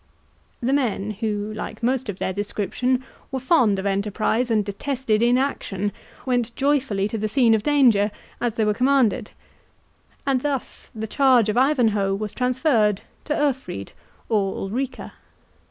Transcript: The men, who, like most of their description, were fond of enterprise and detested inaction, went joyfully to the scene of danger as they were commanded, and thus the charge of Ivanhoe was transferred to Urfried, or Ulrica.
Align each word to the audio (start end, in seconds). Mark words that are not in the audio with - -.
The 0.63 0.73
men, 0.73 1.11
who, 1.19 1.53
like 1.53 1.83
most 1.83 2.09
of 2.09 2.17
their 2.17 2.33
description, 2.33 3.03
were 3.31 3.39
fond 3.39 3.77
of 3.77 3.85
enterprise 3.85 4.49
and 4.49 4.65
detested 4.65 5.21
inaction, 5.21 5.91
went 6.25 6.55
joyfully 6.55 7.07
to 7.09 7.19
the 7.19 7.29
scene 7.29 7.53
of 7.53 7.61
danger 7.61 8.09
as 8.41 8.53
they 8.55 8.65
were 8.65 8.73
commanded, 8.73 9.29
and 10.25 10.41
thus 10.41 10.89
the 10.95 11.05
charge 11.05 11.49
of 11.49 11.55
Ivanhoe 11.57 12.15
was 12.15 12.33
transferred 12.33 13.03
to 13.25 13.35
Urfried, 13.35 13.91
or 14.27 14.55
Ulrica. 14.55 15.13